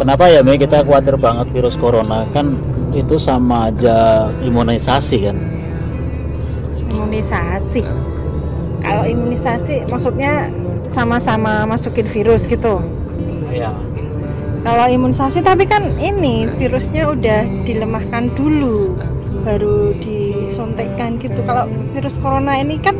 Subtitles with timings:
[0.00, 0.56] kenapa ya Mi?
[0.56, 2.24] Kita khawatir banget virus corona.
[2.32, 2.56] Kan
[2.96, 5.36] itu sama aja imunisasi kan?
[6.88, 7.84] Imunisasi.
[8.80, 10.48] Kalau imunisasi maksudnya
[10.96, 12.80] sama-sama masukin virus gitu.
[13.52, 13.68] Iya.
[14.64, 18.96] Kalau imunisasi tapi kan ini virusnya udah dilemahkan dulu.
[19.44, 21.44] Baru disuntikkan gitu.
[21.44, 22.96] Kalau virus corona ini kan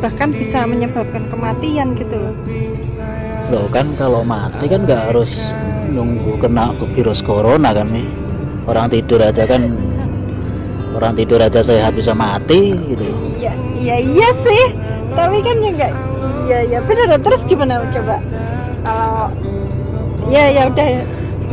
[0.00, 2.16] bahkan bisa menyebabkan kematian gitu.
[2.16, 2.36] Loh
[3.50, 5.42] loh kan kalau mati kan nggak harus
[5.90, 8.06] nunggu kena ke virus corona kan nih.
[8.64, 9.74] Orang tidur aja kan
[10.94, 13.10] orang tidur aja sehat bisa mati gitu.
[13.38, 14.64] Iya iya iya sih.
[15.12, 15.92] Tapi kan ya enggak
[16.46, 16.78] iya iya.
[16.86, 18.22] Bener terus gimana coba?
[18.86, 19.34] Kalau
[20.30, 20.88] ya ya udah.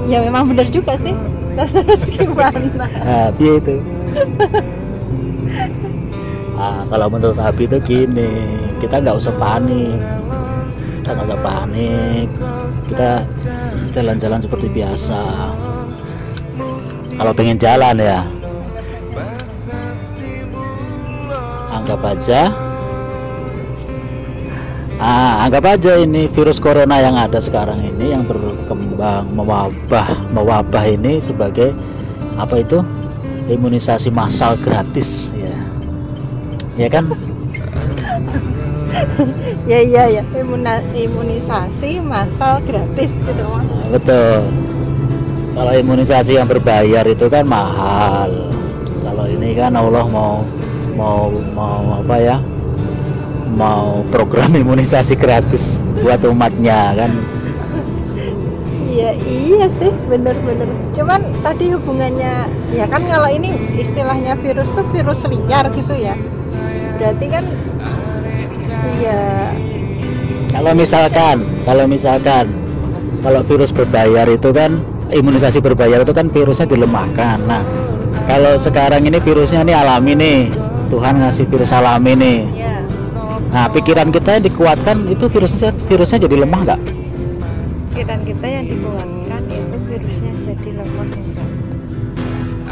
[0.07, 1.11] Ya memang bener juga sih.
[1.57, 2.53] Terus gimana?
[3.01, 3.75] Nah dia itu.
[6.53, 8.29] Nah kalau menurut Abi itu gini
[8.77, 9.99] kita nggak usah panik.
[11.01, 12.27] Kita nggak usah panik.
[12.87, 13.11] Kita
[13.93, 15.21] jalan-jalan seperti biasa.
[17.17, 18.21] Kalau pengen jalan ya
[21.87, 22.41] anggap aja.
[24.97, 31.23] Ah, anggap aja ini virus corona yang ada sekarang ini yang berkembang mewabah mewabah ini
[31.23, 31.71] sebagai
[32.35, 32.83] apa itu?
[33.47, 35.55] Imunisasi massal gratis ya.
[36.75, 37.07] Ya kan
[39.71, 40.23] ya iya ya.
[40.35, 43.67] Imuna, imunisasi massal gratis gitu mas.
[43.93, 44.45] Betul.
[45.57, 48.29] Kalau imunisasi yang berbayar itu kan mahal.
[49.01, 50.45] Kalau ini kan Allah mau
[50.93, 52.37] mau mau apa ya?
[53.57, 57.11] Mau program imunisasi gratis buat umatnya kan.
[58.85, 59.89] Iya iya sih.
[60.05, 66.13] Bener-bener cuman tadi hubungannya ya kan kalau ini istilahnya virus tuh virus liar gitu ya.
[66.97, 67.45] Berarti kan
[68.99, 69.21] iya.
[70.51, 72.45] Kalau misalkan kalau misalkan
[73.21, 74.81] kalau virus berbayar itu kan
[75.11, 77.37] imunisasi berbayar itu kan virusnya dilemahkan.
[77.45, 77.63] Nah
[78.25, 80.39] kalau sekarang ini virusnya ini alami nih.
[80.87, 82.39] Tuhan ngasih virus alami nih.
[82.55, 82.77] Ya
[83.47, 86.79] nah pikiran kita yang dikuatkan itu virusnya virusnya jadi lemah nggak?
[87.95, 91.05] Pikiran kita yang dikuatkan itu virusnya jadi lemah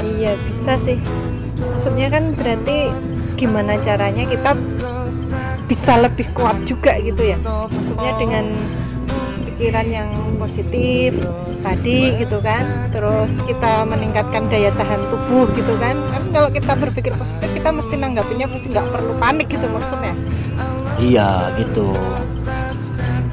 [0.06, 1.00] iya bisa sih.
[1.58, 2.94] Maksudnya kan berarti
[3.36, 4.52] gimana caranya kita
[5.66, 7.38] bisa lebih kuat juga gitu ya.
[7.70, 8.46] Maksudnya dengan
[9.52, 11.16] pikiran yang positif
[11.66, 12.90] tadi gitu kan.
[12.94, 15.98] Terus kita meningkatkan daya tahan tubuh gitu kan.
[16.14, 20.14] Kan kalau kita berpikir positif kita mesti nanggapinnya pasti nggak perlu panik gitu maksudnya.
[21.02, 21.92] Iya gitu.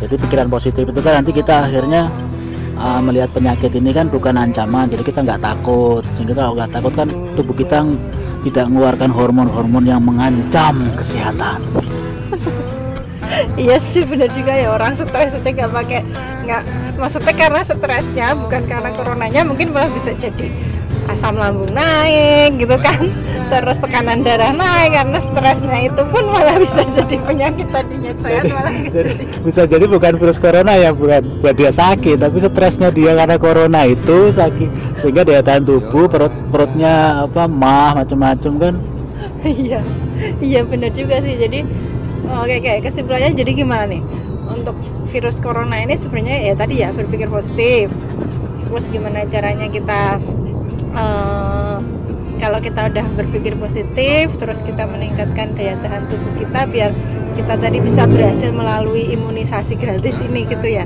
[0.03, 2.10] Jadi pikiran positif itu kan nanti kita akhirnya
[2.75, 4.91] uh, melihat penyakit ini kan bukan ancaman.
[4.91, 6.03] Jadi kita nggak takut.
[6.19, 7.87] Sehingga kalau nggak takut kan tubuh kita
[8.42, 11.62] tidak mengeluarkan hormon-hormon yang mengancam kesehatan.
[13.56, 14.75] Iya sih bener juga ya.
[14.75, 16.00] Orang stres aja nggak pakai
[16.42, 16.62] nggak
[16.98, 20.50] maksudnya karena stresnya bukan karena coronanya mungkin malah bisa jadi
[21.11, 23.03] asam lambung naik gitu kan.
[23.53, 28.73] Terus tekanan darah naik karena stresnya itu pun malah bisa jadi penyakit tadinya sehat malah
[28.89, 31.23] Jadi, bisa jadi bukan virus corona ya bukan.
[31.43, 34.69] Buat dia sakit tapi stresnya dia karena corona itu sakit.
[35.03, 38.75] Sehingga daya tahan tubuh perut perutnya apa mah macam-macam kan.
[39.43, 39.83] Iya.
[40.39, 41.34] Iya bener juga sih.
[41.34, 41.67] Jadi
[42.31, 44.03] oke kayak kesimpulannya jadi gimana nih?
[44.49, 44.77] Untuk
[45.13, 47.91] virus corona ini sebenarnya ya tadi ya berpikir positif.
[48.71, 50.17] Terus gimana caranya kita
[50.92, 51.76] eh,
[52.42, 56.91] kalau kita udah berpikir positif terus kita meningkatkan daya tahan tubuh kita biar
[57.32, 60.84] kita tadi bisa berhasil melalui imunisasi gratis ini gitu ya.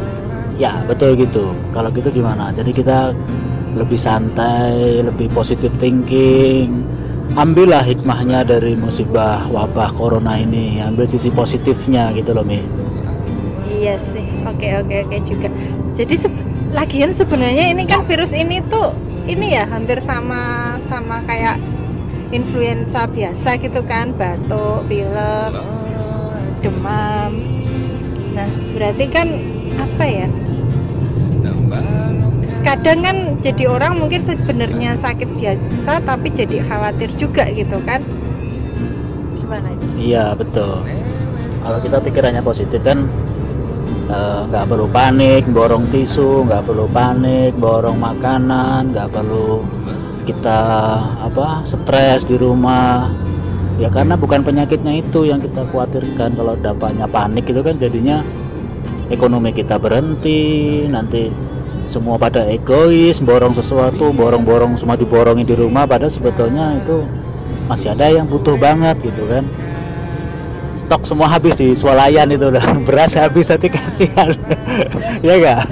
[0.57, 1.53] Ya betul gitu.
[1.75, 2.53] Kalau gitu gimana?
[2.55, 3.13] Jadi kita
[3.77, 6.71] lebih santai lebih positive thinking.
[7.37, 10.81] Ambillah hikmahnya dari musibah wabah corona ini.
[10.81, 12.63] Ambil sisi positifnya gitu loh Mi.
[13.69, 15.49] Iya sih, oke oke oke juga.
[15.99, 18.93] Jadi se- lagian sebenarnya ini kan virus ini tuh
[19.27, 21.59] ini ya hampir sama sama kayak
[22.31, 25.53] influenza biasa gitu kan, batuk, pilek,
[26.63, 27.31] demam.
[28.35, 29.29] Nah berarti kan
[29.79, 30.29] apa ya?
[32.67, 38.03] Kadang kan jadi orang mungkin sebenarnya sakit biasa tapi jadi khawatir juga gitu kan?
[39.39, 39.85] Gimana itu?
[40.11, 40.83] Iya betul.
[41.63, 43.07] Kalau kita pikirannya positif kan
[44.11, 49.63] eh, nggak perlu panik, borong tisu, nggak perlu panik, borong makanan, nggak perlu
[50.27, 50.61] kita
[51.23, 53.11] apa stres di rumah.
[53.77, 56.33] Ya karena bukan penyakitnya itu yang kita khawatirkan.
[56.33, 58.25] Kalau dampaknya panik itu kan jadinya
[59.13, 61.29] ekonomi kita berhenti, nanti
[61.93, 67.07] semua pada egois, borong sesuatu, borong-borong semua diborongin di rumah, padahal sebetulnya itu
[67.67, 69.43] masih ada yang butuh banget gitu kan
[70.87, 72.63] stok semua habis di swalayan itu udah.
[72.87, 74.31] Beras habis nanti kasihan.
[75.25, 75.65] Ya enggak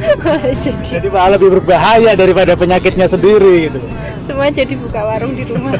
[0.64, 3.78] jadi jadi malah lebih berbahaya daripada penyakitnya sendiri gitu.
[4.24, 5.76] Semua jadi buka warung di rumah.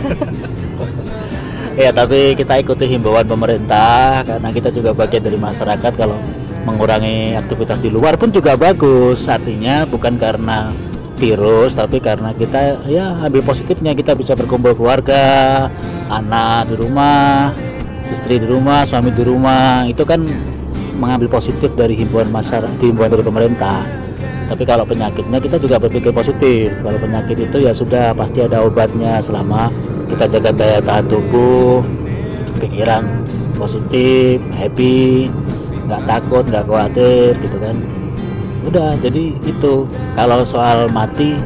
[1.80, 5.92] Ya tapi kita ikuti himbauan pemerintah karena kita juga bagian dari masyarakat.
[5.96, 6.20] Kalau
[6.68, 9.24] mengurangi aktivitas di luar pun juga bagus.
[9.24, 10.70] Artinya bukan karena
[11.16, 13.96] virus tapi karena kita ya ambil positifnya.
[13.96, 15.66] Kita bisa berkumpul keluarga
[16.12, 17.69] anak di rumah
[18.10, 20.22] istri di rumah suami di rumah itu kan
[21.00, 23.80] mengambil positif dari himbauan masyarakat himbauan dari pemerintah.
[24.50, 26.74] Tapi kalau penyakitnya kita juga berpikir positif.
[26.82, 29.70] Kalau penyakit itu ya sudah pasti ada obatnya selama
[30.10, 31.86] kita jaga daya tahan tubuh
[32.58, 33.06] pikiran
[33.54, 35.30] positif happy
[35.86, 37.78] nggak takut nggak khawatir gitu kan.
[38.66, 39.86] Udah jadi itu.
[40.18, 41.38] Kalau soal mati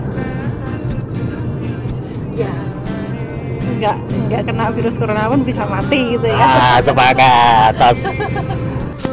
[3.84, 3.98] nggak
[4.32, 6.40] nggak kena virus corona pun bisa mati gitu ya.
[6.40, 7.76] Ah sepakat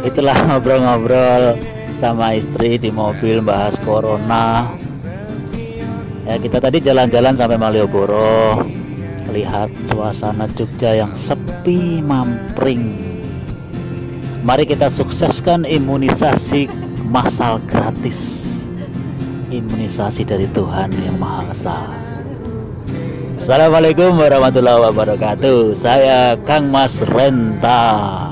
[0.07, 1.59] itulah ngobrol-ngobrol
[2.00, 4.71] sama istri di mobil bahas corona.
[6.23, 8.63] Ya kita tadi jalan-jalan sampai Malioboro.
[9.35, 13.12] Lihat suasana Jogja yang sepi mampring.
[14.47, 16.71] Mari kita sukseskan imunisasi
[17.12, 18.51] massal gratis.
[19.51, 22.00] Imunisasi dari Tuhan yang Maha Esa
[23.42, 25.74] Assalamualaikum warahmatullahi wabarakatuh.
[25.74, 28.30] Saya Kang Mas Renta